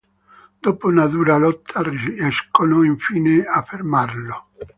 [0.59, 4.49] Dopo una dura lotta riescono infine a fermarlo.